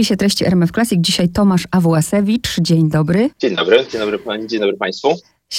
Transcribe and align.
spisie 0.00 0.16
treści 0.16 0.44
RMF 0.46 0.72
Classic 0.72 0.98
dzisiaj 1.00 1.28
Tomasz 1.28 1.64
Awłasewicz. 1.70 2.60
Dzień 2.60 2.88
dobry. 2.88 3.30
Dzień 3.38 3.56
dobry, 3.56 3.86
dzień 3.92 4.00
dobry 4.00 4.18
pani, 4.18 4.46
dzień 4.46 4.60
dobry 4.60 4.76
państwu. 4.76 5.08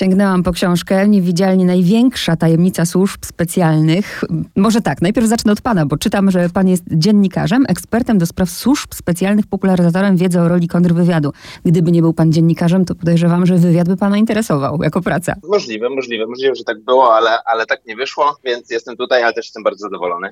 Sięgnęłam 0.01 0.43
po 0.43 0.51
książkę 0.51 1.07
Niewidzialnie 1.07 1.65
największa 1.65 2.35
tajemnica 2.35 2.85
służb 2.85 3.25
specjalnych. 3.25 4.23
Może 4.55 4.81
tak, 4.81 5.01
najpierw 5.01 5.27
zacznę 5.27 5.51
od 5.51 5.61
pana, 5.61 5.85
bo 5.85 5.97
czytam, 5.97 6.31
że 6.31 6.49
pan 6.49 6.67
jest 6.67 6.83
dziennikarzem, 6.91 7.65
ekspertem 7.69 8.17
do 8.17 8.25
spraw 8.25 8.49
służb 8.49 8.93
specjalnych, 8.93 9.47
popularyzatorem 9.47 10.17
wiedzy 10.17 10.39
o 10.39 10.47
roli 10.47 10.67
kontrwywiadu. 10.67 11.31
Gdyby 11.65 11.91
nie 11.91 12.01
był 12.01 12.13
pan 12.13 12.31
dziennikarzem, 12.31 12.85
to 12.85 12.95
podejrzewam, 12.95 13.45
że 13.45 13.55
wywiad 13.57 13.87
by 13.87 13.97
pana 13.97 14.17
interesował 14.17 14.83
jako 14.83 15.01
praca. 15.01 15.35
Możliwe, 15.43 15.89
możliwe, 15.89 16.25
możliwe, 16.27 16.55
że 16.55 16.63
tak 16.63 16.83
było, 16.83 17.15
ale, 17.15 17.43
ale 17.45 17.65
tak 17.65 17.85
nie 17.85 17.95
wyszło, 17.95 18.35
więc 18.43 18.69
jestem 18.69 18.97
tutaj, 18.97 19.23
ale 19.23 19.33
też 19.33 19.45
jestem 19.45 19.63
bardzo 19.63 19.81
zadowolony. 19.81 20.29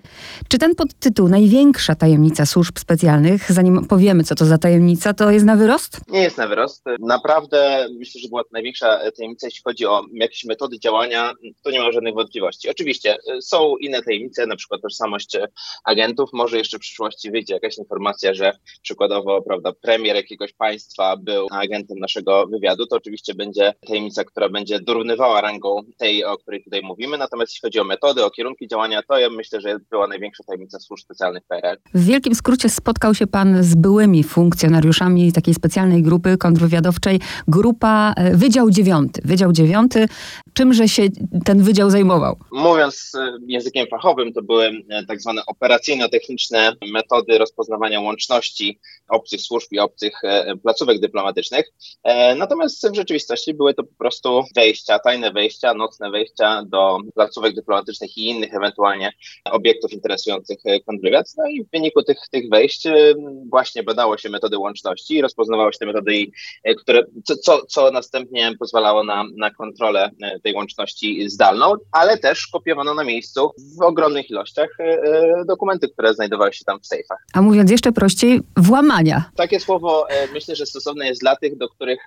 Czy 0.48 0.58
ten 0.58 0.76
podtytuł 0.76 1.28
Największa 1.28 1.96
tajemnica 1.96 2.46
służb 2.46 2.80
specjalnych, 2.80 3.52
zanim 3.52 3.86
powiemy, 3.86 4.24
co 4.24 4.36
to 4.36 4.46
za 4.46 4.58
tajemnica, 4.58 5.14
to 5.14 5.32
jest 5.32 5.46
na 5.46 5.56
wyrost? 5.56 6.02
Nie 6.10 6.22
jest 6.22 6.38
na 6.38 6.48
wyrost. 6.48 6.84
Naprawdę 7.00 7.88
myślę, 8.00 8.22
że 8.22 8.28
była 8.30 8.44
to 8.44 8.50
największa 8.54 9.00
tajemnica 9.18 9.49
jeśli 9.50 9.64
chodzi 9.64 9.86
o 9.86 10.06
jakieś 10.14 10.46
metody 10.46 10.80
działania, 10.80 11.34
to 11.64 11.72
nie 11.72 11.80
ma 11.80 11.92
żadnych 11.92 12.14
wątpliwości. 12.14 12.70
Oczywiście 12.70 13.18
y, 13.38 13.42
są 13.42 13.78
inne 13.78 14.02
tajemnice, 14.02 14.46
na 14.46 14.56
przykład 14.56 14.82
tożsamość 14.82 15.36
y, 15.36 15.48
agentów. 15.84 16.30
Może 16.34 16.58
jeszcze 16.58 16.78
w 16.78 16.82
przyszłości 16.82 17.32
wyjdzie 17.32 17.54
jakaś 17.54 17.78
informacja, 17.78 18.34
że 18.34 18.52
przykładowo 18.82 19.42
prawda, 19.42 19.72
premier 19.82 20.16
jakiegoś 20.16 20.54
państwa 20.54 21.18
był 21.18 21.48
agentem 21.52 22.00
naszego 22.00 22.48
wywiadu. 22.48 22.86
To 22.86 22.96
oczywiście 22.96 23.34
będzie 23.34 23.74
tajemnica, 23.88 24.24
która 24.24 24.50
będzie 24.50 24.80
dorównywała 24.80 25.42
rangą 25.42 25.82
tej, 25.98 26.26
o 26.26 26.38
której 26.38 26.64
tutaj 26.64 26.82
mówimy. 26.82 27.18
Natomiast 27.18 27.52
jeśli 27.52 27.68
chodzi 27.68 27.80
o 27.80 27.84
metody, 27.84 28.26
o 28.26 28.32
kierunki 28.32 28.68
działania, 28.68 29.02
to 29.08 29.18
ja 29.18 29.30
myślę, 29.30 29.62
że 29.62 29.80
była 29.90 30.08
największa 30.08 30.44
tajemnica 30.44 30.80
służb 30.80 31.04
specjalnych 31.04 31.44
PRL. 31.48 31.78
W 31.94 32.06
wielkim 32.06 32.36
skrócie 32.36 32.70
spotkał 32.70 33.16
się 33.16 33.28
pan 33.28 33.64
z 33.64 33.76
byłymi 33.76 34.24
funkcjonariuszami 34.24 35.32
takiej 35.32 35.54
specjalnej 35.54 36.04
grupy 36.04 36.38
kontrwywiadowczej, 36.38 37.20
grupa 37.48 38.14
y, 38.34 38.38
Wydział 38.38 38.70
Dziewiąty. 38.70 39.22
Wydział 39.26 39.39
Dziewiąty. 39.52 40.08
Czymże 40.54 40.88
się 40.88 41.04
ten 41.46 41.64
wydział 41.64 41.90
zajmował? 41.90 42.38
Mówiąc 42.52 43.12
e, 43.16 43.38
językiem 43.48 43.88
fachowym, 43.88 44.34
to 44.34 44.42
były 44.42 44.72
e, 44.90 45.06
tak 45.06 45.22
zwane 45.22 45.42
operacyjno-techniczne 45.46 46.74
metody 46.92 47.38
rozpoznawania 47.38 48.02
łączności 48.02 48.80
obcych 49.10 49.42
służb 49.42 49.68
i 49.72 49.80
obcych 49.80 50.14
e, 50.24 50.56
placówek 50.64 51.00
dyplomatycznych. 51.00 51.66
Natomiast 52.38 52.88
w 52.90 52.96
rzeczywistości 52.96 53.54
były 53.54 53.74
to 53.74 53.84
po 53.84 53.96
prostu 53.98 54.44
wejścia, 54.56 55.00
tajne 55.00 55.32
wejścia, 55.32 55.74
nocne 55.74 56.12
wejścia 56.12 56.64
do 56.66 56.98
placówek 57.16 57.56
dyplomatycznych 57.56 58.18
i 58.18 58.30
innych 58.30 58.54
ewentualnie 58.54 59.12
obiektów 59.46 59.92
interesujących 59.92 60.58
kontrwywiad. 60.86 61.26
No 61.38 61.44
i 61.50 61.64
w 61.64 61.72
wyniku 61.72 62.04
tych, 62.04 62.18
tych 62.32 62.50
wejść 62.50 62.88
właśnie 63.50 63.84
badało 63.84 64.18
się 64.18 64.30
metody 64.30 64.58
łączności 64.58 65.16
i 65.16 65.22
rozpoznawało 65.22 65.72
się 65.72 65.78
te 65.80 65.86
metody, 65.86 66.26
które, 66.78 67.04
co, 67.44 67.66
co 67.66 67.92
następnie 67.92 68.52
pozwalało 68.60 69.04
na 69.04 69.26
na 69.38 69.52
kontrolę 69.52 70.12
e, 70.22 70.40
tej 70.40 70.54
łączności 70.54 71.30
zdalną, 71.30 71.74
ale 71.92 72.18
też 72.18 72.48
kopiowano 72.48 72.94
na 72.94 73.04
miejscu 73.04 73.52
w 73.78 73.82
ogromnych 73.82 74.30
ilościach 74.30 74.70
e, 74.80 74.84
e, 74.84 75.46
dokumenty, 75.46 75.90
które 75.90 76.14
znajdowały 76.14 76.54
się 76.54 76.66
tam 76.66 76.80
w 76.80 76.88
sejfach. 76.88 77.26
A 77.34 77.42
mówiąc 77.42 77.72
jeszcze 77.72 77.92
prościej, 77.92 78.42
włamania. 78.58 79.24
Takie 79.36 79.60
słowo 79.60 80.08
myślę, 80.34 80.56
że 80.56 80.66
stosowne 80.66 81.08
jest 81.08 81.22
dla 81.22 81.36
tych, 81.36 81.58
do 81.58 81.70
których 81.70 82.00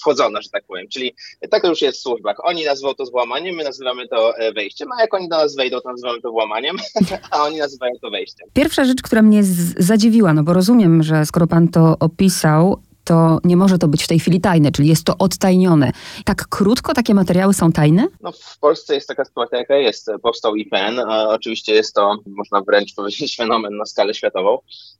wchodzono, 0.00 0.42
że 0.42 0.48
tak 0.48 0.64
powiem. 0.64 0.88
Czyli 0.88 1.14
tak 1.50 1.62
to 1.62 1.68
już 1.68 1.82
jest 1.82 1.98
w 1.98 2.02
służbach. 2.02 2.36
Oni 2.44 2.64
nazwą 2.64 2.94
to 2.94 3.06
złamaniem, 3.06 3.56
my 3.56 3.64
nazywamy 3.64 4.08
to 4.08 4.34
wejściem, 4.54 4.88
a 4.92 5.00
jak 5.00 5.14
oni 5.14 5.28
do 5.28 5.36
nas 5.36 5.56
wejdą, 5.56 5.80
to 5.80 5.88
nazywamy 5.88 6.20
to 6.20 6.30
włamaniem, 6.30 6.76
a 7.30 7.42
oni 7.42 7.58
nazywają 7.58 7.92
to 8.02 8.10
wejściem. 8.10 8.48
Pierwsza 8.52 8.84
rzecz, 8.84 9.02
która 9.02 9.22
mnie 9.22 9.40
zadziwiła, 9.78 10.34
no 10.34 10.42
bo 10.42 10.52
rozumiem, 10.52 11.02
że 11.02 11.26
skoro 11.26 11.46
pan 11.46 11.68
to 11.68 11.96
opisał, 12.00 12.82
to 13.06 13.38
nie 13.44 13.56
może 13.56 13.78
to 13.78 13.88
być 13.88 14.04
w 14.04 14.08
tej 14.08 14.18
chwili 14.18 14.40
tajne, 14.40 14.72
czyli 14.72 14.88
jest 14.88 15.04
to 15.04 15.18
odtajnione. 15.18 15.92
Tak 16.24 16.48
krótko 16.48 16.94
takie 16.94 17.14
materiały 17.14 17.54
są 17.54 17.72
tajne? 17.72 18.08
No, 18.20 18.32
w 18.32 18.58
Polsce 18.58 18.94
jest 18.94 19.08
taka 19.08 19.24
sytuacja, 19.24 19.58
jaka 19.58 19.76
jest. 19.76 20.10
Powstał 20.22 20.56
IPN, 20.56 21.00
a 21.00 21.28
oczywiście 21.28 21.74
jest 21.74 21.94
to, 21.94 22.16
można 22.26 22.60
wręcz 22.60 22.94
powiedzieć, 22.94 23.36
fenomen 23.40 23.76
na 23.76 23.84
skalę 23.84 24.14
światową. 24.14 24.58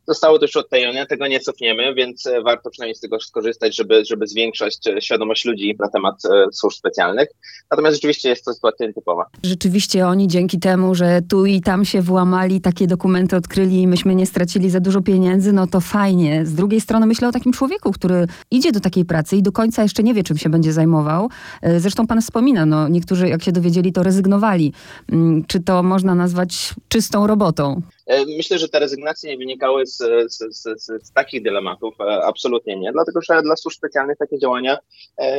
Zostało 0.08 0.38
to 0.38 0.44
już 0.44 0.56
odtajnione, 0.56 1.06
tego 1.06 1.26
nie 1.26 1.40
cofniemy, 1.40 1.94
więc 1.94 2.26
e, 2.26 2.42
warto 2.42 2.70
przynajmniej 2.70 2.94
z 2.94 3.00
tego 3.00 3.20
skorzystać, 3.20 3.76
żeby, 3.76 4.04
żeby 4.04 4.26
zwiększać 4.26 4.78
e, 4.86 5.00
świadomość 5.00 5.44
ludzi 5.44 5.76
na 5.78 5.88
temat 5.88 6.14
e, 6.24 6.46
służb 6.52 6.76
specjalnych. 6.78 7.28
Natomiast 7.70 7.96
rzeczywiście 7.96 8.28
jest 8.28 8.44
to 8.44 8.54
sytuacja 8.54 8.86
nietypowa. 8.86 9.24
Rzeczywiście 9.42 10.06
oni 10.06 10.28
dzięki 10.28 10.58
temu, 10.58 10.94
że 10.94 11.20
tu 11.28 11.46
i 11.46 11.60
tam 11.60 11.84
się 11.84 12.02
włamali, 12.02 12.60
takie 12.60 12.86
dokumenty 12.86 13.36
odkryli 13.36 13.82
i 13.82 13.86
myśmy 13.86 14.14
nie 14.14 14.26
stracili 14.26 14.70
za 14.70 14.80
dużo 14.80 15.00
pieniędzy, 15.00 15.52
no 15.52 15.66
to 15.66 15.80
fajnie. 15.80 16.46
Z 16.46 16.54
drugiej 16.54 16.80
strony 16.80 17.06
myślę 17.06 17.28
o 17.28 17.32
takim 17.32 17.52
człowieku, 17.52 17.92
który 17.96 18.26
idzie 18.50 18.72
do 18.72 18.80
takiej 18.80 19.04
pracy 19.04 19.36
i 19.36 19.42
do 19.42 19.52
końca 19.52 19.82
jeszcze 19.82 20.02
nie 20.02 20.14
wie, 20.14 20.22
czym 20.22 20.38
się 20.38 20.48
będzie 20.48 20.72
zajmował. 20.72 21.28
E, 21.62 21.80
zresztą 21.80 22.06
pan 22.06 22.22
wspomina, 22.22 22.66
no 22.66 22.88
niektórzy 22.88 23.28
jak 23.28 23.42
się 23.42 23.52
dowiedzieli, 23.52 23.92
to 23.92 24.02
rezygnowali. 24.02 24.72
Mm, 25.12 25.44
czy 25.44 25.60
to 25.60 25.82
można 25.82 26.14
nazwać 26.14 26.74
czystą 26.88 27.26
robotą? 27.26 27.82
E, 28.06 28.24
myślę, 28.36 28.58
że 28.58 28.68
te 28.68 28.78
rezygnacje 28.78 29.30
nie 29.30 29.38
wynikały 29.38 29.86
z, 29.86 29.96
z, 30.28 30.56
z, 30.56 30.82
z, 30.82 31.12
takich 31.12 31.42
dylematów. 31.42 31.94
E, 32.00 32.24
absolutnie 32.24 32.76
nie, 32.76 32.92
dlatego 32.92 33.20
że 33.22 33.42
dla 33.42 33.56
służb 33.56 33.76
specjalnych 33.76 34.18
takie 34.18 34.38
działania 34.38 34.78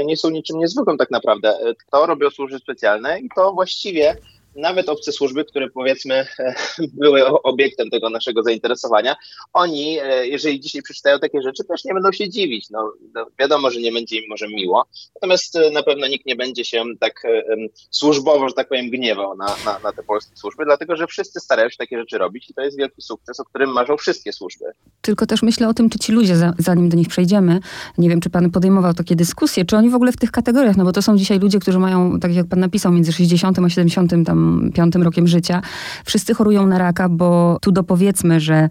nie 0.05 0.17
są 0.17 0.29
niczym 0.29 0.57
niezwykłym 0.57 0.97
tak 0.97 1.11
naprawdę. 1.11 1.53
To 1.91 2.05
robią 2.05 2.29
służby 2.29 2.59
specjalne 2.59 3.19
i 3.19 3.29
to 3.35 3.53
właściwie 3.53 4.15
nawet 4.57 4.89
obce 4.89 5.11
służby, 5.11 5.45
które 5.45 5.69
powiedzmy 5.69 6.27
były 7.01 7.25
obiektem 7.25 7.89
tego 7.89 8.09
naszego 8.09 8.43
zainteresowania, 8.43 9.15
oni, 9.53 9.99
e, 9.99 10.27
jeżeli 10.27 10.59
dzisiaj 10.59 10.81
przeczytają 10.81 11.19
takie 11.19 11.41
rzeczy, 11.41 11.63
też 11.63 11.85
nie 11.85 11.93
będą 11.93 12.11
się 12.11 12.29
dziwić. 12.29 12.69
No, 12.69 12.93
no, 13.15 13.27
wiadomo, 13.39 13.71
że 13.71 13.79
nie 13.79 13.91
będzie 13.91 14.19
im 14.19 14.29
może 14.29 14.47
miło, 14.47 14.85
natomiast 15.15 15.55
e, 15.55 15.71
na 15.71 15.83
pewno 15.83 16.07
nikt 16.07 16.25
nie 16.25 16.35
będzie 16.35 16.65
się 16.65 16.83
tak 16.99 17.23
um, 17.49 17.59
służbowo, 17.91 18.49
że 18.49 18.55
tak 18.55 18.67
powiem, 18.67 18.89
gniewał 18.89 19.37
na, 19.37 19.45
na, 19.65 19.79
na 19.79 19.91
te 19.91 20.03
polskie 20.03 20.35
służby, 20.35 20.65
dlatego 20.65 20.95
że 20.95 21.07
wszyscy 21.07 21.39
starają 21.39 21.69
się 21.69 21.77
takie 21.77 21.99
rzeczy 21.99 22.17
robić 22.17 22.49
i 22.49 22.53
to 22.53 22.61
jest 22.61 22.77
wielki 22.77 23.01
sukces, 23.01 23.39
o 23.39 23.45
którym 23.45 23.69
marzą 23.69 23.97
wszystkie 23.97 24.33
służby. 24.33 24.65
Tylko 25.01 25.25
też 25.25 25.43
myślę 25.43 25.67
o 25.67 25.73
tym, 25.73 25.89
czy 25.89 25.99
ci 25.99 26.11
ludzie, 26.11 26.35
zanim 26.57 26.89
do 26.89 26.97
nich 26.97 27.07
przejdziemy, 27.07 27.59
nie 27.97 28.09
wiem, 28.09 28.21
czy 28.21 28.29
pan 28.29 28.51
podejmował 28.51 28.93
takie 28.93 29.15
dyskusje, 29.15 29.65
czy 29.65 29.77
oni 29.77 29.89
w 29.89 29.95
ogóle 29.95 30.11
w 30.11 30.17
tych 30.17 30.31
kategoriach, 30.31 30.77
no 30.77 30.83
bo 30.83 30.91
to 30.91 31.01
są 31.01 31.17
dzisiaj 31.17 31.39
ludzie, 31.39 31.59
którzy 31.59 31.79
mają, 31.79 32.19
tak 32.19 32.33
jak 32.33 32.47
pan 32.47 32.59
napisał, 32.59 32.91
między 32.91 33.13
60 33.13 33.59
a 33.59 33.69
70 33.69 34.11
tam 34.25 34.46
piątym 34.73 35.03
rokiem 35.03 35.27
życia. 35.27 35.61
Wszyscy 36.05 36.33
chorują 36.33 36.67
na 36.67 36.77
raka, 36.77 37.09
bo 37.09 37.57
tu 37.61 37.71
dopowiedzmy, 37.71 38.39
że 38.39 38.69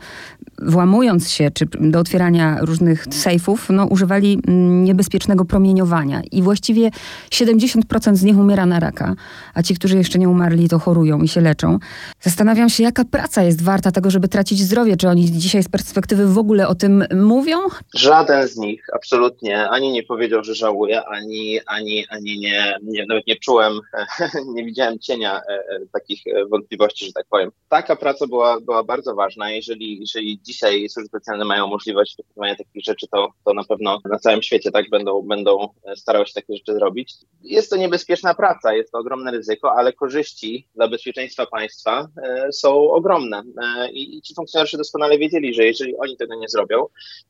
włamując 0.59 1.31
się 1.31 1.51
czy 1.51 1.67
do 1.81 1.99
otwierania 1.99 2.57
różnych 2.61 3.07
sejfów, 3.11 3.67
no, 3.71 3.87
używali 3.87 4.39
mm, 4.47 4.85
niebezpiecznego 4.85 5.45
promieniowania 5.45 6.23
i 6.33 6.43
właściwie 6.43 6.91
70% 7.31 8.15
z 8.15 8.23
nich 8.23 8.39
umiera 8.39 8.67
na 8.67 8.81
raka, 8.81 9.15
a 9.55 9.63
ci, 9.63 9.75
którzy 9.75 9.97
jeszcze 9.97 10.19
nie 10.19 10.29
umarli, 10.29 10.69
to 10.69 10.79
chorują 10.79 11.19
i 11.19 11.29
się 11.29 11.41
leczą. 11.41 11.79
Zastanawiam 12.21 12.69
się, 12.69 12.83
jaka 12.83 13.05
praca 13.05 13.43
jest 13.43 13.63
warta 13.63 13.91
tego, 13.91 14.11
żeby 14.11 14.29
tracić 14.29 14.61
zdrowie. 14.61 14.97
Czy 14.97 15.09
oni 15.09 15.33
dzisiaj 15.33 15.63
z 15.63 15.69
perspektywy 15.69 16.27
w 16.27 16.39
ogóle 16.39 16.69
o 16.69 16.75
tym 16.75 17.05
mówią? 17.15 17.59
Żaden 17.95 18.49
z 18.49 18.57
nich, 18.57 18.87
absolutnie, 18.95 19.69
ani 19.69 19.93
nie 19.93 20.03
powiedział, 20.03 20.45
że 20.45 20.55
żałuje, 20.55 21.05
ani, 21.05 21.61
ani, 21.67 22.07
ani 22.11 22.39
nie, 22.39 22.77
nie 22.83 23.07
nawet 23.09 23.27
nie 23.27 23.37
czułem, 23.37 23.73
nie 24.55 24.65
widziałem 24.65 24.99
cienia 24.99 25.41
e, 25.49 25.66
takich 25.93 26.27
e, 26.27 26.47
wątpliwości, 26.47 27.07
że 27.07 27.13
tak 27.13 27.27
powiem. 27.31 27.51
Taka 27.69 27.97
praca 27.97 28.27
była, 28.27 28.61
była 28.61 28.85
bardzo 28.85 29.15
ważna. 29.15 29.51
Jeżeli, 29.51 30.01
jeżeli 30.01 30.41
dzisiaj 30.43 30.89
służby 30.89 31.09
specjalne 31.09 31.45
mają 31.45 31.67
możliwość 31.67 32.17
wykonywania 32.17 32.57
takich 32.57 32.85
rzeczy, 32.85 33.07
to, 33.13 33.29
to 33.45 33.55
na 33.55 33.65
pewno 33.65 33.99
na 34.11 34.19
całym 34.19 34.43
świecie 34.43 34.71
tak 34.71 34.91
będą, 34.91 35.23
będą 35.23 35.69
starały 35.97 36.27
się 36.27 36.33
takie 36.35 36.57
rzeczy 36.57 36.75
zrobić. 36.75 37.15
Jest 37.43 37.71
to 37.71 37.77
niebezpieczna 37.77 38.35
praca, 38.35 38.75
jest 38.75 38.93
to 38.93 38.99
ogromne 38.99 39.31
ryzyko, 39.31 39.73
ale 39.73 39.93
korzyści 39.93 40.69
dla 40.75 40.89
bezpieczeństwa 40.89 41.47
państwa 41.47 42.09
e, 42.23 42.53
są 42.53 42.91
ogromne. 42.91 43.43
E, 43.63 43.91
I 43.91 44.23
ci 44.23 44.35
funkcjonariusze 44.35 44.79
doskonale 44.79 45.19
wiedzieli, 45.19 45.55
że 45.55 45.65
jeżeli 45.65 45.97
oni 45.97 46.17
tego 46.17 46.35
nie 46.35 46.49
zrobią, 46.49 46.87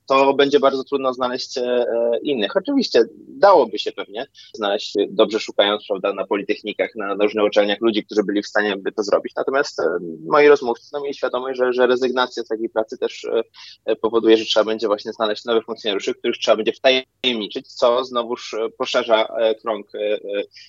to 0.06 0.34
będzie 0.34 0.60
bardzo 0.60 0.84
trudno 0.84 1.15
znaleźć 1.15 1.59
e, 1.59 1.84
innych. 2.22 2.56
Oczywiście 2.56 3.04
dałoby 3.28 3.78
się 3.78 3.92
pewnie 3.92 4.27
znaleźć, 4.53 4.94
dobrze 5.09 5.41
szukając, 5.41 5.86
prawda, 5.89 6.12
na 6.12 6.27
politechnikach, 6.27 6.94
na, 6.97 7.15
na 7.15 7.24
różnych 7.24 7.44
uczelniach 7.44 7.80
ludzi, 7.80 8.04
którzy 8.04 8.16
byli 8.24 8.42
w 8.42 8.47
stanie 8.47 8.77
by 8.77 8.92
to 8.92 9.03
zrobić. 9.03 9.33
Natomiast 9.36 9.83
moi 10.28 10.48
rozmówcy 10.48 10.89
no, 10.92 11.01
mieli 11.01 11.15
świadomość, 11.15 11.59
że, 11.59 11.72
że 11.72 11.86
rezygnacja 11.86 12.42
z 12.42 12.48
takiej 12.48 12.68
pracy 12.68 12.98
też 12.98 13.27
powoduje, 14.01 14.36
że 14.36 14.45
trzeba 14.45 14.65
będzie 14.65 14.86
właśnie 14.86 15.13
znaleźć 15.13 15.45
nowych 15.45 15.65
funkcjonariuszy, 15.65 16.15
których 16.15 16.36
trzeba 16.36 16.57
będzie 16.57 16.72
wtajemniczyć, 16.72 17.72
co 17.72 18.04
znowuż 18.04 18.57
poszerza 18.78 19.28
krąg 19.63 19.86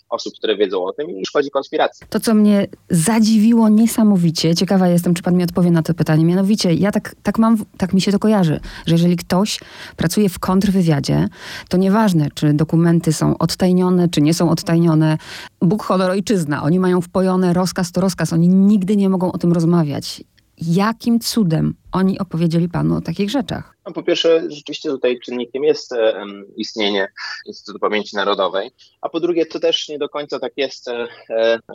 osób, 0.10 0.34
które 0.38 0.58
wiedzą 0.58 0.84
o 0.84 0.94
tym 0.94 1.10
i 1.10 1.26
szkodzi 1.26 1.50
konspiracji. 1.50 2.08
To, 2.10 2.20
co 2.20 2.34
mnie 2.34 2.68
zadziwiło 2.90 3.70
niesamowicie, 3.70 4.56
ciekawa 4.56 4.88
jestem, 4.88 5.14
czy 5.14 5.24
pan 5.24 5.38
mi 5.38 5.44
odpowie 5.44 5.72
na 5.72 5.84
to 5.84 5.94
pytanie, 5.94 6.26
mianowicie 6.26 6.74
ja 6.74 6.92
tak, 6.92 7.16
tak 7.24 7.40
mam, 7.40 7.58
tak 7.78 7.94
mi 7.94 8.02
się 8.02 8.12
to 8.12 8.20
kojarzy, 8.20 8.60
że 8.86 8.96
jeżeli 8.96 9.16
ktoś 9.16 9.60
pracuje 9.98 10.30
w 10.30 10.40
kontrwywiadzie, 10.40 11.28
to 11.70 11.78
nieważne, 11.78 12.28
czy 12.34 12.54
dokumenty 12.54 13.14
są 13.14 13.38
odtajnione, 13.38 14.10
czy 14.10 14.22
nie 14.22 14.34
są 14.34 14.50
odtajnione, 14.50 15.18
Bóg, 15.62 15.84
honor, 15.84 16.12
ojczyzna, 16.12 16.64
oni 16.64 16.80
mają 16.80 17.02
wpojone 17.02 17.37
rozkaz 17.44 17.92
to 17.92 18.02
rozkaz, 18.02 18.34
oni 18.34 18.50
nigdy 18.50 18.98
nie 18.98 19.10
mogą 19.10 19.32
o 19.32 19.38
tym 19.38 19.54
rozmawiać. 19.54 20.24
Jakim 20.58 21.20
cudem 21.20 21.74
oni 21.92 22.20
opowiedzieli 22.20 22.70
panu 22.70 22.96
o 22.96 23.02
takich 23.02 23.30
rzeczach? 23.30 23.77
No, 23.88 23.94
po 23.94 24.04
pierwsze, 24.04 24.44
rzeczywiście 24.50 24.90
tutaj 24.90 25.20
czynnikiem 25.20 25.64
jest 25.64 25.92
um, 25.92 26.46
istnienie 26.56 27.08
Instytutu 27.46 27.80
Pamięci 27.80 28.16
Narodowej, 28.16 28.72
a 29.02 29.10
po 29.10 29.20
drugie, 29.20 29.46
to 29.46 29.60
też 29.60 29.90
nie 29.90 30.00
do 30.00 30.10
końca 30.10 30.40
tak 30.40 30.54
jest, 30.58 30.88
e, 30.88 31.08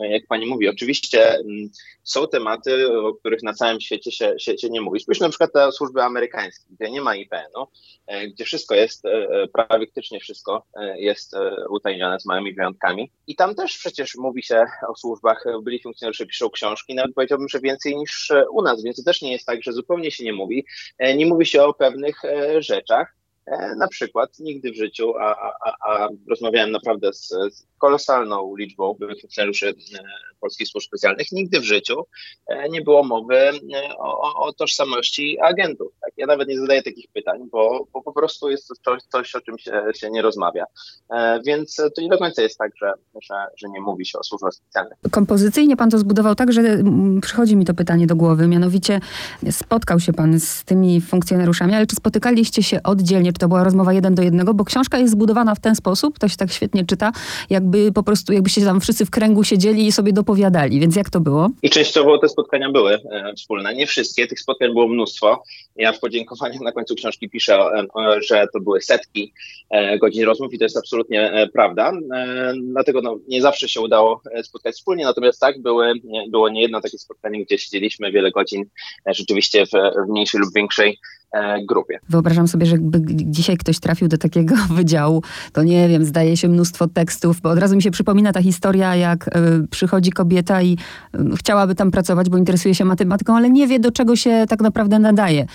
jak 0.09 0.27
pani 0.27 0.45
mówi. 0.45 0.69
Oczywiście 0.69 1.39
są 2.03 2.27
tematy, 2.27 2.99
o 2.99 3.13
których 3.13 3.43
na 3.43 3.53
całym 3.53 3.81
świecie 3.81 4.11
się, 4.11 4.33
się, 4.37 4.57
się 4.57 4.69
nie 4.69 4.81
mówi. 4.81 4.99
Spójrzmy 4.99 5.25
na 5.25 5.29
przykład 5.29 5.55
na 5.55 5.71
służby 5.71 6.03
amerykańskie, 6.03 6.65
gdzie 6.69 6.91
nie 6.91 7.01
ma 7.01 7.15
IPN-u, 7.15 7.67
e, 8.07 8.27
gdzie 8.27 8.45
wszystko 8.45 8.75
jest, 8.75 9.05
e, 9.05 9.47
praktycznie 9.53 10.19
wszystko 10.19 10.65
jest 10.95 11.35
utajnione 11.69 12.19
z 12.19 12.25
małymi 12.25 12.53
wyjątkami. 12.53 13.11
I 13.27 13.35
tam 13.35 13.55
też 13.55 13.77
przecież 13.77 14.15
mówi 14.15 14.43
się 14.43 14.65
o 14.89 14.95
służbach, 14.95 15.43
byli 15.63 15.81
funkcjonariusze 15.81 16.25
piszą 16.25 16.49
książki, 16.49 16.95
nawet 16.95 17.15
powiedziałbym, 17.15 17.49
że 17.49 17.59
więcej 17.59 17.97
niż 17.97 18.31
u 18.51 18.61
nas, 18.61 18.83
więc 18.83 18.97
to 18.97 19.03
też 19.03 19.21
nie 19.21 19.31
jest 19.31 19.45
tak, 19.45 19.63
że 19.63 19.73
zupełnie 19.73 20.11
się 20.11 20.23
nie 20.23 20.33
mówi. 20.33 20.65
Nie 21.15 21.25
mówi 21.25 21.45
się 21.45 21.63
o 21.63 21.73
pewnych 21.73 22.02
e, 22.23 22.61
rzeczach. 22.61 23.15
E, 23.45 23.75
na 23.75 23.87
przykład 23.87 24.39
nigdy 24.39 24.71
w 24.71 24.75
życiu, 24.75 25.13
a, 25.17 25.53
a, 25.65 25.73
a 25.89 26.09
rozmawiałem 26.29 26.71
naprawdę 26.71 27.13
z, 27.13 27.27
z 27.27 27.67
kolosalną 27.77 28.55
liczbą 28.55 28.93
byłych 28.93 29.21
funkcjonariuszy 29.21 29.69
e, 29.69 29.73
polskich 30.39 30.67
służb 30.67 30.87
specjalnych, 30.87 31.31
nigdy 31.31 31.59
w 31.59 31.63
życiu 31.63 32.05
nie 32.69 32.81
było 32.81 33.03
mowy 33.03 33.51
o, 33.97 34.45
o 34.45 34.53
tożsamości 34.53 35.39
agentów. 35.39 35.93
Ja 36.17 36.25
nawet 36.25 36.47
nie 36.47 36.59
zadaję 36.59 36.83
takich 36.83 37.05
pytań, 37.13 37.39
bo, 37.51 37.87
bo 37.93 38.01
po 38.01 38.13
prostu 38.13 38.49
jest 38.49 38.67
to 38.67 38.75
coś, 38.85 39.01
coś 39.03 39.35
o 39.35 39.41
czym 39.41 39.57
się, 39.57 39.83
się, 39.95 40.09
nie 40.09 40.21
rozmawia. 40.21 40.65
Więc 41.45 41.75
to 41.75 42.01
nie 42.01 42.09
do 42.09 42.17
końca 42.17 42.41
jest 42.41 42.57
tak, 42.57 42.71
że, 42.81 42.93
że, 43.21 43.35
że 43.57 43.69
nie 43.69 43.81
mówi 43.81 44.05
się 44.05 44.19
o 44.19 44.23
służbach 44.23 44.53
specjalnych. 44.53 44.97
Kompozycyjnie 45.11 45.77
pan 45.77 45.89
to 45.89 45.97
zbudował 45.97 46.35
tak, 46.35 46.53
że 46.53 46.61
mm, 46.61 47.21
przychodzi 47.21 47.55
mi 47.55 47.65
to 47.65 47.73
pytanie 47.73 48.07
do 48.07 48.15
głowy, 48.15 48.47
mianowicie 48.47 48.99
spotkał 49.51 49.99
się 49.99 50.13
pan 50.13 50.39
z 50.39 50.63
tymi 50.63 51.01
funkcjonariuszami, 51.01 51.73
ale 51.73 51.87
czy 51.87 51.95
spotykaliście 51.95 52.63
się 52.63 52.83
oddzielnie, 52.83 53.33
czy 53.33 53.39
to 53.39 53.47
była 53.47 53.63
rozmowa 53.63 53.93
jeden 53.93 54.15
do 54.15 54.23
jednego, 54.23 54.53
bo 54.53 54.65
książka 54.65 54.97
jest 54.97 55.13
zbudowana 55.13 55.55
w 55.55 55.59
ten 55.59 55.75
sposób, 55.75 56.19
to 56.19 56.27
się 56.27 56.37
tak 56.37 56.51
świetnie 56.51 56.85
czyta, 56.85 57.11
jakby 57.49 57.91
po 57.91 58.03
prostu, 58.03 58.33
jakbyście 58.33 58.61
tam 58.61 58.81
wszyscy 58.81 59.05
w 59.05 59.09
kręgu 59.09 59.43
siedzieli 59.43 59.87
i 59.87 59.91
sobie 59.91 60.13
dopowiadali, 60.13 60.79
więc 60.79 60.95
jak 60.95 61.09
to 61.09 61.19
było? 61.19 61.49
I 61.61 61.69
częściowo 61.69 62.17
te 62.17 62.29
spotkania 62.29 62.71
były 62.71 62.93
e, 62.93 63.33
wspólne, 63.37 63.75
nie 63.75 63.87
wszystkie, 63.87 64.27
tych 64.27 64.39
spotkań 64.39 64.73
było 64.73 64.87
mnóstwo. 64.87 65.43
Ja 65.75 65.93
w 65.93 65.99
podziękowaniach 66.13 66.61
na 66.61 66.71
końcu 66.71 66.95
książki 66.95 67.29
piszę, 67.29 67.53
e, 67.55 68.21
że 68.21 68.47
to 68.53 68.59
były 68.59 68.81
setki 68.81 69.33
e, 69.69 69.97
godzin 69.97 70.25
rozmów 70.25 70.53
i 70.53 70.57
to 70.57 70.65
jest 70.65 70.77
absolutnie 70.77 71.31
e, 71.31 71.47
prawda. 71.47 71.91
E, 72.15 72.53
dlatego 72.63 73.01
no, 73.01 73.17
nie 73.27 73.41
zawsze 73.41 73.69
się 73.69 73.81
udało 73.81 74.21
e, 74.31 74.43
spotkać 74.43 74.75
wspólnie, 74.75 75.05
natomiast 75.05 75.39
tak, 75.39 75.61
były, 75.61 75.93
było 76.29 76.49
niejedno 76.49 76.81
takie 76.81 76.97
spotkanie, 76.97 77.45
gdzie 77.45 77.57
siedzieliśmy 77.57 78.11
wiele 78.11 78.31
godzin 78.31 78.65
rzeczywiście 79.07 79.65
w, 79.65 79.69
w 80.07 80.11
mniejszej 80.11 80.41
lub 80.41 80.53
większej 80.55 80.89
E, 80.89 81.12
grupie. 81.69 81.99
Wyobrażam 82.09 82.47
sobie, 82.47 82.65
że 82.65 82.71
jakby 82.71 83.01
dzisiaj 83.15 83.57
ktoś 83.57 83.79
trafił 83.79 84.07
do 84.07 84.17
takiego 84.17 84.55
wydziału, 84.75 85.23
to 85.53 85.63
nie 85.63 85.89
wiem, 85.89 86.05
zdaje 86.05 86.37
się 86.37 86.47
mnóstwo 86.47 86.87
tekstów, 86.87 87.41
bo 87.41 87.49
od 87.49 87.59
razu 87.59 87.75
mi 87.75 87.81
się 87.81 87.91
przypomina 87.91 88.31
ta 88.31 88.41
historia, 88.41 88.95
jak 88.95 89.27
y, 89.27 89.31
przychodzi 89.67 90.11
kobieta 90.11 90.61
i 90.61 90.77
chciałaby 91.35 91.75
tam 91.75 91.91
pracować, 91.91 92.29
bo 92.29 92.37
interesuje 92.37 92.75
się 92.75 92.85
matematyką, 92.85 93.35
ale 93.35 93.49
nie 93.49 93.67
wie, 93.67 93.79
do 93.79 93.91
czego 93.91 94.15
się 94.15 94.45
tak 94.49 94.61
naprawdę 94.61 94.99
nadaje. 94.99 95.45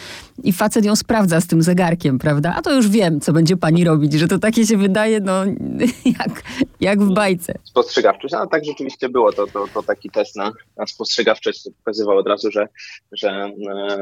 I 0.44 0.52
facet 0.52 0.84
ją 0.84 0.96
sprawdza 0.96 1.40
z 1.40 1.46
tym 1.46 1.62
zegarkiem, 1.62 2.18
prawda? 2.18 2.54
A 2.56 2.62
to 2.62 2.74
już 2.74 2.88
wiem, 2.88 3.20
co 3.20 3.32
będzie 3.32 3.56
pani 3.56 3.84
robić, 3.84 4.12
że 4.12 4.28
to 4.28 4.38
takie 4.38 4.66
się 4.66 4.76
wydaje, 4.76 5.20
no, 5.20 5.44
jak, 6.18 6.42
jak 6.80 7.00
w 7.00 7.12
bajce. 7.12 7.54
Spostrzegawczość, 7.64 8.34
no 8.34 8.46
tak 8.46 8.64
rzeczywiście 8.64 9.08
było, 9.08 9.32
to, 9.32 9.46
to, 9.46 9.68
to 9.74 9.82
taki 9.82 10.10
test 10.10 10.36
na, 10.36 10.52
na 10.76 10.86
spostrzegawczość 10.86 11.68
pokazywał 11.84 12.18
od 12.18 12.26
razu, 12.26 12.50
że, 12.50 12.68
że 13.12 13.50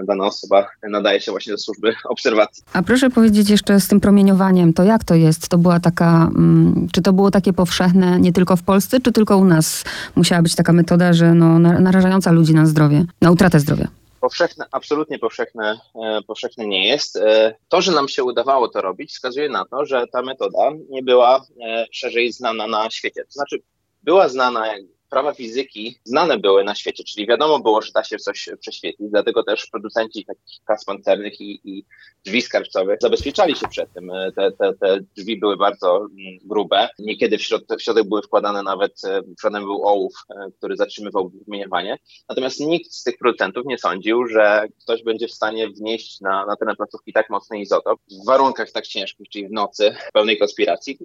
dana 0.04 0.26
osoba 0.26 0.66
nadaje 0.90 1.20
się 1.20 1.30
właśnie 1.32 1.52
do 1.52 1.58
służby 1.58 1.94
obserwacji. 2.04 2.64
A 2.72 2.82
proszę 2.82 3.10
powiedzieć 3.10 3.50
jeszcze 3.50 3.80
z 3.80 3.88
tym 3.88 4.00
promieniowaniem, 4.00 4.72
to 4.72 4.84
jak 4.84 5.04
to 5.04 5.14
jest? 5.14 5.48
To 5.48 5.58
była 5.58 5.80
taka, 5.80 6.30
mm, 6.36 6.88
czy 6.92 7.02
to 7.02 7.12
było 7.12 7.30
takie 7.30 7.52
powszechne 7.52 8.20
nie 8.20 8.32
tylko 8.32 8.56
w 8.56 8.62
Polsce, 8.62 9.00
czy 9.00 9.12
tylko 9.12 9.36
u 9.36 9.44
nas 9.44 9.84
musiała 10.16 10.42
być 10.42 10.54
taka 10.54 10.72
metoda, 10.72 11.12
że 11.12 11.34
no, 11.34 11.58
narażająca 11.58 12.32
ludzi 12.32 12.54
na 12.54 12.66
zdrowie, 12.66 13.04
na 13.20 13.30
utratę 13.30 13.60
zdrowia? 13.60 13.88
Powszechne, 14.26 14.66
absolutnie 14.72 15.18
powszechne, 15.18 15.80
e, 16.04 16.22
powszechne 16.22 16.66
nie 16.66 16.88
jest. 16.88 17.16
E, 17.16 17.54
to, 17.68 17.82
że 17.82 17.92
nam 17.92 18.08
się 18.08 18.24
udawało 18.24 18.68
to 18.68 18.80
robić, 18.80 19.10
wskazuje 19.10 19.48
na 19.48 19.64
to, 19.64 19.84
że 19.84 20.06
ta 20.12 20.22
metoda 20.22 20.72
nie 20.90 21.02
była 21.02 21.46
e, 21.66 21.86
szerzej 21.92 22.32
znana 22.32 22.66
na 22.66 22.90
świecie. 22.90 23.24
To 23.24 23.30
znaczy, 23.30 23.62
była 24.02 24.28
znana 24.28 24.66
prawa 25.10 25.34
fizyki 25.34 25.98
znane 26.04 26.38
były 26.38 26.64
na 26.64 26.74
świecie, 26.74 27.04
czyli 27.04 27.26
wiadomo 27.26 27.58
było, 27.58 27.82
że 27.82 27.92
da 27.92 28.04
się 28.04 28.16
coś 28.16 28.48
prześwietlić, 28.60 29.10
dlatego 29.10 29.42
też 29.42 29.66
producenci 29.66 30.24
takich 30.24 30.64
kas 30.64 30.84
pancernych 30.84 31.40
i, 31.40 31.60
i 31.64 31.84
drzwi 32.24 32.42
skarbcowych 32.42 32.98
zabezpieczali 33.02 33.56
się 33.56 33.68
przed 33.68 33.92
tym. 33.92 34.10
Te, 34.36 34.52
te, 34.52 34.74
te 34.74 35.00
drzwi 35.16 35.40
były 35.40 35.56
bardzo 35.56 35.96
mm, 35.96 36.38
grube. 36.44 36.88
Niekiedy 36.98 37.38
w, 37.38 37.42
środ 37.42 37.62
w 37.78 37.82
środek 37.82 38.08
były 38.08 38.22
wkładane 38.22 38.62
nawet, 38.62 39.04
e, 39.04 39.20
przodem 39.36 39.62
był 39.62 39.88
ołów, 39.88 40.12
e, 40.30 40.50
który 40.58 40.76
zatrzymywał 40.76 41.32
wymieniowanie. 41.46 41.98
Natomiast 42.28 42.60
nikt 42.60 42.92
z 42.92 43.02
tych 43.02 43.18
producentów 43.18 43.66
nie 43.66 43.78
sądził, 43.78 44.26
że 44.26 44.66
ktoś 44.82 45.02
będzie 45.02 45.28
w 45.28 45.32
stanie 45.32 45.68
wnieść 45.68 46.20
na, 46.20 46.46
na 46.46 46.74
placówki 46.76 47.12
tak 47.12 47.30
mocny 47.30 47.60
izotop 47.60 48.00
w 48.22 48.26
warunkach 48.26 48.70
tak 48.70 48.86
ciężkich, 48.86 49.28
czyli 49.28 49.48
w 49.48 49.52
nocy, 49.52 49.94
pełnej 50.12 50.38
konspiracji. 50.38 50.98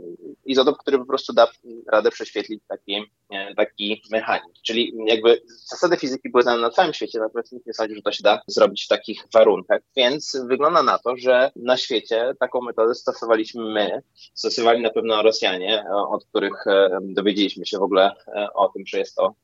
Izotop, 0.45 0.77
który 0.77 0.98
po 0.98 1.06
prostu 1.06 1.33
da 1.33 1.48
radę 1.92 2.12
prześwietlić 2.12 2.63
taki, 2.68 2.95
e, 3.33 3.56
taki 3.96 4.12
mechaniki. 4.12 4.62
Czyli 4.64 4.94
jakby 5.06 5.42
zasady 5.70 5.98
fizyki 5.98 6.30
były 6.30 6.44
znane 6.44 6.62
na 6.62 6.70
całym 6.70 6.94
świecie, 6.94 7.20
natomiast 7.20 7.52
nikt 7.52 7.68
nie 7.68 7.74
sądził, 7.74 7.96
że 7.96 8.02
to 8.02 8.12
się 8.12 8.24
da 8.24 8.42
zrobić 8.48 8.86
w 8.86 8.88
takich 8.88 9.28
warunkach. 9.34 9.82
Więc 9.96 10.38
wygląda 10.48 10.84
na 10.84 10.98
to, 10.98 11.18
że 11.18 11.52
na 11.56 11.78
świecie 11.78 12.34
taką 12.40 12.62
metodę 12.62 12.96
stosowaliśmy 12.96 13.64
my, 13.64 14.02
stosowali 14.34 14.82
na 14.82 14.90
pewno 14.90 15.22
Rosjanie, 15.22 15.84
od 15.90 16.26
których 16.26 16.66
dowiedzieliśmy 17.02 17.66
się 17.66 17.78
w 17.78 17.84
ogóle 17.84 18.12
e, 18.28 18.54
o 18.54 18.70
tym, 18.70 18.84
że 18.86 18.98
jest 18.98 19.16
to 19.16 19.36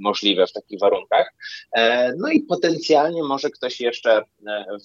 możliwe 0.00 0.46
w 0.46 0.52
takich 0.52 0.80
warunkach. 0.80 1.34
E, 1.76 2.12
no 2.18 2.28
i 2.28 2.40
potencjalnie 2.40 3.22
może 3.22 3.50
ktoś 3.50 3.80
jeszcze 3.80 4.18
e, 4.18 4.24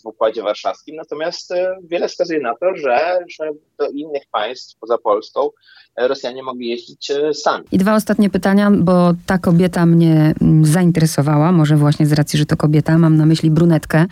w 0.03 0.05
Układzie 0.05 0.43
Warszawskim, 0.43 0.95
natomiast 0.95 1.53
wiele 1.83 2.07
wskazuje 2.07 2.39
na 2.39 2.55
to, 2.55 2.75
że, 2.75 3.19
że 3.39 3.51
do 3.79 3.87
innych 3.87 4.23
państw 4.31 4.79
poza 4.79 4.97
Polską 4.97 5.49
Rosjanie 5.97 6.43
mogli 6.43 6.69
jeździć 6.69 7.11
e, 7.11 7.33
sami. 7.33 7.65
I 7.71 7.77
dwa 7.77 7.95
ostatnie 7.95 8.29
pytania, 8.29 8.71
bo 8.71 9.13
ta 9.25 9.37
kobieta 9.37 9.85
mnie 9.85 10.33
mm, 10.41 10.65
zainteresowała, 10.65 11.51
może 11.51 11.77
właśnie 11.77 12.05
z 12.05 12.13
racji, 12.13 12.39
że 12.39 12.45
to 12.45 12.57
kobieta, 12.57 12.97
mam 12.97 13.17
na 13.17 13.25
myśli 13.25 13.51
brunetkę, 13.51 14.05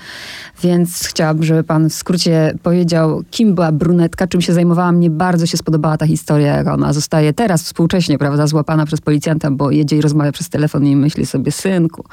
więc 0.61 1.07
chciałabym, 1.07 1.43
żeby 1.43 1.63
pan 1.63 1.89
w 1.89 1.93
skrócie 1.93 2.53
powiedział, 2.63 3.23
kim 3.31 3.55
była 3.55 3.71
brunetka, 3.71 4.27
czym 4.27 4.41
się 4.41 4.53
zajmowała. 4.53 4.91
Mnie 4.91 5.09
bardzo 5.09 5.45
się 5.45 5.57
spodobała 5.57 5.97
ta 5.97 6.07
historia, 6.07 6.57
jak 6.57 6.67
ona 6.67 6.93
zostaje 6.93 7.33
teraz 7.33 7.63
współcześnie, 7.63 8.17
prawda, 8.17 8.47
złapana 8.47 8.85
przez 8.85 9.01
policjanta, 9.01 9.51
bo 9.51 9.71
jedzie 9.71 9.97
i 9.97 10.01
rozmawia 10.01 10.31
przez 10.31 10.49
telefon 10.49 10.85
i 10.85 10.92
myśli 10.95 11.25
sobie, 11.25 11.51
synku, 11.51 12.03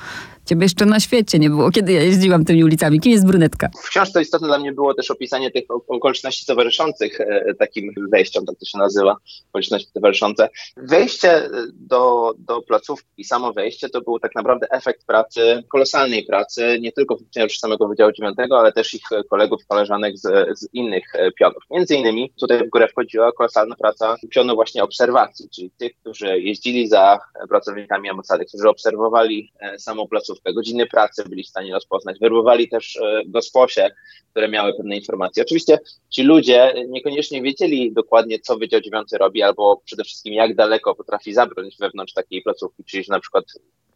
Ciebie 0.51 0.65
jeszcze 0.65 0.87
na 0.87 1.01
świecie 1.01 1.39
nie 1.39 1.51
było, 1.51 1.71
kiedy 1.71 1.93
ja 1.93 2.03
jeździłam 2.03 2.45
tymi 2.45 2.65
ulicami. 2.65 3.01
Kim 3.01 3.13
jest 3.13 3.27
brunetka? 3.27 3.69
W 3.83 3.89
książce 3.89 4.23
istotne 4.23 4.49
dla 4.49 4.59
mnie 4.59 4.73
było 4.73 4.95
też 4.95 5.11
opisanie 5.11 5.51
tych 5.51 5.65
okoliczności 5.89 6.47
towarzyszących 6.47 7.21
e, 7.21 7.55
takim 7.55 7.95
wejściom, 8.13 8.47
tak 8.47 8.57
to 8.59 8.67
się 8.67 8.79
nazywa, 8.79 9.17
okoliczności 9.49 9.93
towarzyszące. 9.95 10.49
Wejście 10.77 11.49
do, 11.75 12.35
do 12.39 12.63
placówki, 12.63 13.25
samo 13.25 13.53
wejście, 13.53 13.89
to 13.89 14.01
był 14.01 14.19
tak 14.19 14.35
naprawdę 14.35 14.67
efekt 14.71 15.07
pracy, 15.07 15.63
kolosalnej 15.69 16.25
pracy, 16.25 16.79
nie 16.81 16.93
tylko 16.93 17.17
funkcjonariuszy 17.17 17.59
samego 17.59 17.89
Wydziału 17.89 18.13
9, 18.13 18.37
ale 18.51 18.73
też 18.73 18.95
ich 18.95 19.03
kolegów, 19.31 19.67
koleżanek 19.69 20.19
z, 20.19 20.59
z 20.59 20.69
innych 20.73 21.05
e, 21.15 21.33
pionów. 21.33 21.63
Między 21.71 21.95
innymi 21.95 22.33
tutaj 22.41 22.67
w 22.67 22.71
górę 22.71 22.89
wchodziła 22.89 23.33
kolosalna 23.33 23.77
praca 23.77 24.17
pionu 24.31 24.55
właśnie 24.55 24.83
obserwacji, 24.83 25.49
czyli 25.55 25.71
tych, 25.79 25.93
którzy 26.01 26.41
jeździli 26.41 26.89
za 26.89 27.19
pracownikami 27.49 28.11
ambasady, 28.11 28.45
którzy 28.45 28.69
obserwowali 28.69 29.53
e, 29.61 29.79
samą 29.79 30.09
placówkę, 30.09 30.40
te 30.45 30.53
godziny 30.53 30.87
pracy 30.87 31.25
byli 31.29 31.45
w 31.45 31.49
stanie 31.49 31.73
rozpoznać. 31.73 32.19
Werbowali 32.19 32.69
też 32.69 32.97
e, 32.97 33.23
gosposie, 33.27 33.91
które 34.31 34.49
miały 34.49 34.75
pewne 34.75 34.97
informacje. 34.97 35.43
Oczywiście 35.43 35.79
ci 36.11 36.23
ludzie 36.23 36.75
niekoniecznie 36.89 37.43
wiedzieli 37.43 37.93
dokładnie, 37.93 38.39
co 38.39 38.57
Wydział 38.57 38.81
Dziewiąty 38.81 39.19
robi, 39.19 39.43
albo 39.43 39.83
przede 39.85 40.05
wszystkim 40.05 40.35
jak 40.35 40.55
daleko 40.55 40.95
potrafi 40.95 41.35
zabrać 41.35 41.77
wewnątrz 41.81 42.13
takiej 42.13 42.43
placówki, 42.43 42.85
czyli 42.85 43.05
że 43.05 43.13
na 43.13 43.21
przykład 43.21 43.45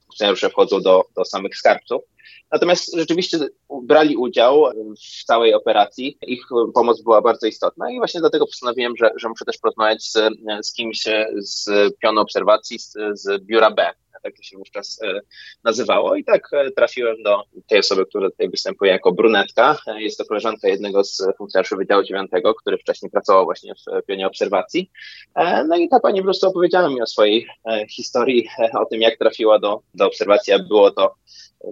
funkcjonariusze 0.05 0.51
wchodzą 0.51 0.81
do, 0.81 1.05
do 1.17 1.25
samych 1.25 1.57
skarbców. 1.57 2.03
Natomiast 2.53 2.97
rzeczywiście 2.97 3.39
brali 3.83 4.17
udział 4.17 4.65
w 5.21 5.25
całej 5.25 5.55
operacji. 5.55 6.19
Ich 6.27 6.47
pomoc 6.75 7.03
była 7.03 7.23
bardzo 7.23 7.47
istotna 7.47 7.91
i 7.91 7.97
właśnie 7.97 8.21
dlatego 8.21 8.47
postanowiłem, 8.47 8.97
że, 8.97 9.11
że 9.17 9.29
muszę 9.29 9.45
też 9.45 9.59
porozmawiać 9.59 10.03
z, 10.03 10.19
z 10.63 10.73
kimś 10.73 11.05
z 11.37 11.69
pionu 12.03 12.21
obserwacji, 12.21 12.79
z, 12.79 12.97
z 13.13 13.45
biura 13.45 13.71
B, 13.71 13.91
tak 14.25 14.37
to 14.37 14.43
się 14.43 14.59
wówczas 14.59 15.03
e, 15.03 15.21
nazywało. 15.65 16.17
I 16.17 16.25
tak 16.25 16.49
e, 16.53 16.71
trafiłem 16.71 17.23
do 17.23 17.43
tej 17.67 17.79
osoby, 17.79 18.07
która 18.07 18.31
tutaj 18.31 18.51
występuje 18.51 18.93
jako 18.93 19.13
brunetka. 19.13 19.77
E, 19.87 20.03
jest 20.03 20.19
to 20.19 20.25
koleżanka 20.25 20.69
jednego 20.69 21.05
z 21.05 21.23
funkcjonariuszy 21.39 21.77
Wydziału 21.77 22.03
9, 22.03 22.31
który 22.61 22.79
wcześniej 22.79 23.11
pracował 23.11 23.45
właśnie 23.45 23.75
w 23.75 24.07
pionie 24.07 24.27
obserwacji. 24.27 24.91
No 25.69 25.77
i 25.77 25.89
ta 25.89 26.01
pani 26.01 26.21
po 26.21 26.25
prostu 26.25 26.49
opowiedziała 26.49 26.89
mi 26.89 27.03
o 27.03 27.07
swojej 27.07 27.47
historii, 27.91 28.49
o 28.81 28.87
tym, 28.87 29.01
jak 29.01 29.19
trafiła 29.19 29.59
do, 29.59 29.81
do 29.95 30.07
obserwacji, 30.07 30.53
a 30.53 30.59
było 30.59 30.91
to 30.91 31.15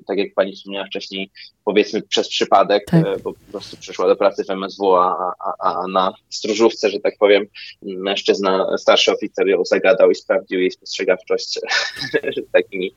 tak 0.07 0.19
jak 0.19 0.35
pani 0.35 0.53
wspomniała 0.53 0.87
wcześniej, 0.87 1.31
powiedzmy 1.65 2.03
przez 2.03 2.29
przypadek, 2.29 2.85
tak. 2.85 3.23
bo 3.23 3.33
po 3.33 3.51
prostu 3.51 3.77
przyszła 3.77 4.07
do 4.07 4.17
pracy 4.17 4.45
w 4.45 4.51
MSW, 4.51 4.97
a, 4.97 5.35
a, 5.45 5.55
a 5.59 5.87
na 5.87 6.13
stróżówce, 6.31 6.91
że 6.91 7.01
tak 7.01 7.15
powiem, 7.19 7.47
mężczyzna, 7.83 8.79
starszy 8.79 9.13
oficer 9.13 9.49
ją 9.49 9.65
zagadał 9.65 10.11
i 10.11 10.15
sprawdził 10.15 10.61
jej 10.61 10.71
spostrzegawczość 10.71 11.61
takimi 12.53 12.93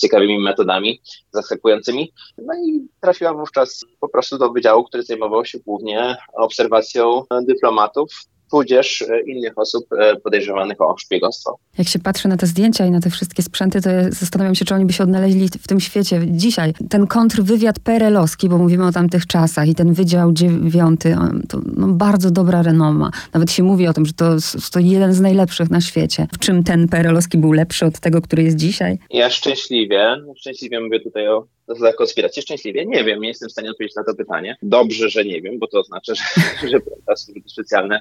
ciekawymi 0.00 0.38
metodami, 0.38 1.00
zaskakującymi. 1.32 2.12
No 2.38 2.54
i 2.54 2.88
trafiła 3.00 3.34
wówczas 3.34 3.84
po 4.00 4.08
prostu 4.08 4.38
do 4.38 4.52
wydziału, 4.52 4.84
który 4.84 5.02
zajmował 5.02 5.44
się 5.44 5.58
głównie 5.58 6.16
obserwacją 6.34 7.24
dyplomatów 7.42 8.10
tudzież 8.50 9.02
e, 9.02 9.20
innych 9.20 9.58
osób 9.58 9.86
e, 9.92 10.16
podejrzewanych 10.16 10.80
o 10.80 10.98
szpiegostwo. 10.98 11.58
Jak 11.78 11.88
się 11.88 11.98
patrzy 11.98 12.28
na 12.28 12.36
te 12.36 12.46
zdjęcia 12.46 12.86
i 12.86 12.90
na 12.90 13.00
te 13.00 13.10
wszystkie 13.10 13.42
sprzęty, 13.42 13.80
to 13.82 13.90
ja 13.90 14.10
zastanawiam 14.10 14.54
się, 14.54 14.64
czy 14.64 14.74
oni 14.74 14.84
by 14.84 14.92
się 14.92 15.04
odnaleźli 15.04 15.48
w 15.48 15.68
tym 15.68 15.80
świecie 15.80 16.20
dzisiaj. 16.26 16.72
Ten 16.90 17.06
kontrwywiad 17.06 17.78
perelowski, 17.78 18.48
bo 18.48 18.58
mówimy 18.58 18.86
o 18.86 18.92
tamtych 18.92 19.26
czasach 19.26 19.68
i 19.68 19.74
ten 19.74 19.92
Wydział 19.92 20.32
Dziewiąty, 20.32 21.16
to 21.48 21.60
no, 21.76 21.88
bardzo 21.88 22.30
dobra 22.30 22.62
renoma. 22.62 23.10
Nawet 23.34 23.52
się 23.52 23.62
mówi 23.62 23.88
o 23.88 23.92
tym, 23.92 24.06
że 24.06 24.12
to, 24.12 24.36
to 24.72 24.80
jeden 24.80 25.12
z 25.12 25.20
najlepszych 25.20 25.70
na 25.70 25.80
świecie. 25.80 26.26
W 26.32 26.38
czym 26.38 26.64
ten 26.64 26.88
perelowski 26.88 27.38
był 27.38 27.52
lepszy 27.52 27.86
od 27.86 28.00
tego, 28.00 28.22
który 28.22 28.42
jest 28.42 28.56
dzisiaj? 28.56 28.98
Ja 29.10 29.30
szczęśliwie, 29.30 30.16
szczęśliwie 30.36 30.80
mówię 30.80 31.00
tutaj 31.00 31.28
o 31.28 31.46
za 31.68 31.92
konspirację 31.92 32.42
szczęśliwie? 32.42 32.86
Nie 32.86 33.04
wiem, 33.04 33.20
nie 33.20 33.28
jestem 33.28 33.48
w 33.48 33.52
stanie 33.52 33.70
odpowiedzieć 33.70 33.96
na 33.96 34.04
to 34.04 34.14
pytanie. 34.14 34.56
Dobrze, 34.62 35.08
że 35.08 35.24
nie 35.24 35.42
wiem, 35.42 35.58
bo 35.58 35.66
to 35.66 35.80
oznacza, 35.80 36.14
że, 36.14 36.24
że 36.70 36.78
służby 37.16 37.48
specjalne 37.48 38.00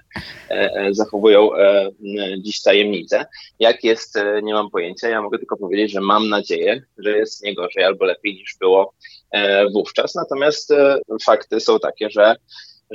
e, 0.50 0.54
e, 0.54 0.94
zachowują 0.94 1.56
e, 1.56 1.92
dziś 2.40 2.62
tajemnicę. 2.62 3.26
Jak 3.60 3.84
jest, 3.84 4.20
nie 4.44 4.54
mam 4.54 4.70
pojęcia. 4.70 5.10
Ja 5.10 5.22
mogę 5.22 5.38
tylko 5.38 5.58
powiedzieć, 5.58 5.92
że 5.92 6.02
mam 6.02 6.30
nadzieję, 6.30 6.82
że 6.98 7.18
jest 7.18 7.44
nie 7.44 7.56
gorzej 7.56 7.84
albo 7.84 8.06
lepiej 8.06 8.34
niż 8.34 8.56
było 8.60 8.94
wówczas. 9.74 10.16
Natomiast 10.16 10.74
fakty 11.26 11.60
są 11.60 11.80
takie, 11.80 12.10
że 12.10 12.36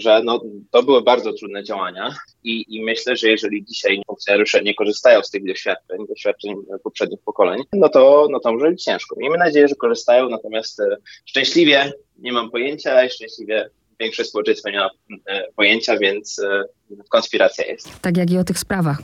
że 0.01 0.23
no, 0.25 0.41
to 0.71 0.83
były 0.83 1.03
bardzo 1.03 1.33
trudne 1.33 1.65
działania 1.65 2.15
i, 2.45 2.77
i 2.77 2.85
myślę, 2.85 3.17
że 3.17 3.29
jeżeli 3.29 3.65
dzisiaj 3.65 4.03
funkcjonariusze 4.07 4.63
nie 4.63 4.75
korzystają 4.75 5.23
z 5.23 5.31
tych 5.31 5.47
doświadczeń, 5.47 6.07
doświadczeń 6.09 6.55
poprzednich 6.85 7.21
pokoleń, 7.25 7.63
no 7.73 7.89
to, 7.89 8.27
no 8.31 8.41
to 8.41 8.53
może 8.53 8.71
być 8.71 8.85
ciężko. 8.85 9.17
Miejmy 9.19 9.39
nadzieję, 9.39 9.69
że 9.69 9.75
korzystają, 9.75 10.29
natomiast 10.29 10.81
e, 10.81 10.97
szczęśliwie 11.25 11.93
nie 12.19 12.33
mam 12.33 12.51
pojęcia 12.51 13.05
i 13.05 13.11
szczęśliwie 13.11 13.71
większość 14.01 14.29
społeczeństwa 14.29 14.71
nie 14.71 14.79
ma 14.79 14.91
e, 15.27 15.45
pojęcia, 15.57 15.99
więc 15.99 16.39
e, 16.39 16.65
konspiracja 17.09 17.67
jest. 17.67 18.01
Tak 18.01 18.17
jak 18.17 18.31
i 18.31 18.39
o 18.39 18.45
tych 18.45 18.59
sprawach. 18.59 18.99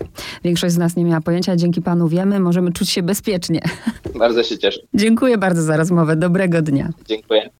Większość 0.44 0.74
z 0.74 0.78
nas 0.78 0.96
nie 0.96 1.04
miała 1.04 1.20
pojęcia, 1.20 1.56
dzięki 1.56 1.82
panu 1.82 2.08
wiemy, 2.08 2.40
możemy 2.40 2.72
czuć 2.72 2.90
się 2.90 3.02
bezpiecznie. 3.02 3.60
Bardzo 4.14 4.42
się 4.42 4.58
cieszę. 4.58 4.80
Dziękuję 4.94 5.38
bardzo 5.38 5.62
za 5.62 5.76
rozmowę. 5.76 6.16
Dobrego 6.16 6.62
dnia. 6.62 6.88
Dziękuję. 7.08 7.50